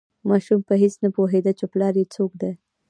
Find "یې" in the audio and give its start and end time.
1.99-2.05